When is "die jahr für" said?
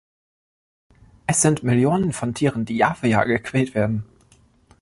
2.65-3.05